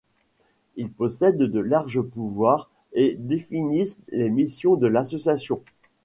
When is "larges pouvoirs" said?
1.59-2.71